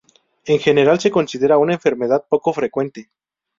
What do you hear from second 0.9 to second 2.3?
se considera una enfermedad